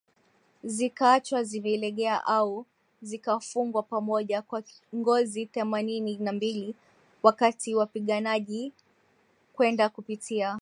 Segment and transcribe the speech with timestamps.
[0.63, 2.65] zikaachwa zimelegea au
[3.01, 4.63] zikafungwa pamoja kwa
[4.95, 6.75] ngozi Themanini na mbili
[7.23, 8.71] Wakati wapiganaji
[9.53, 10.49] kwenda kupitia